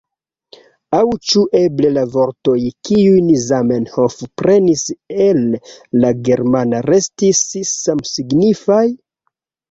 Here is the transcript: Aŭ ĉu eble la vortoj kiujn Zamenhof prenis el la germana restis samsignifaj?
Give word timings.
Aŭ 0.99 1.01
ĉu 1.31 1.41
eble 1.57 1.89
la 1.97 2.05
vortoj 2.13 2.55
kiujn 2.87 3.27
Zamenhof 3.41 4.15
prenis 4.41 4.85
el 5.25 5.43
la 6.05 6.11
germana 6.29 6.79
restis 6.87 7.43
samsignifaj? 7.73 8.81